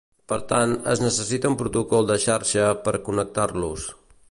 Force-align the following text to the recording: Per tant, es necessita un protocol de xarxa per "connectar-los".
Per 0.31 0.37
tant, 0.51 0.71
es 0.93 1.03
necessita 1.03 1.51
un 1.51 1.59
protocol 1.59 2.09
de 2.13 2.17
xarxa 2.25 2.73
per 2.87 2.97
"connectar-los". 3.11 3.89